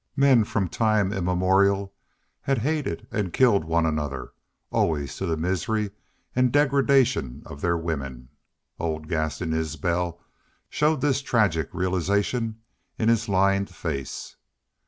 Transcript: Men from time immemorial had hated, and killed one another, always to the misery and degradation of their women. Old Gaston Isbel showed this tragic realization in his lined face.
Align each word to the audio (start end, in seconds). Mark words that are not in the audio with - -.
Men 0.15 0.45
from 0.45 0.67
time 0.67 1.13
immemorial 1.13 1.93
had 2.41 2.57
hated, 2.57 3.05
and 3.11 3.31
killed 3.31 3.63
one 3.65 3.85
another, 3.85 4.31
always 4.71 5.15
to 5.17 5.27
the 5.27 5.37
misery 5.37 5.91
and 6.35 6.51
degradation 6.51 7.43
of 7.45 7.61
their 7.61 7.77
women. 7.77 8.29
Old 8.79 9.07
Gaston 9.07 9.53
Isbel 9.53 10.19
showed 10.71 11.01
this 11.01 11.21
tragic 11.21 11.69
realization 11.71 12.61
in 12.97 13.09
his 13.09 13.29
lined 13.29 13.69
face. 13.69 14.37